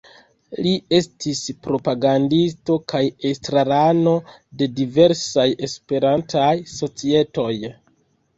Li 0.65 0.69
estis 0.99 1.41
propagandisto 1.67 2.77
kaj 2.93 3.01
estrarano 3.33 4.15
de 4.63 4.69
diversaj 4.81 5.47
Esperantaj 5.69 6.49
societoj. 6.75 7.53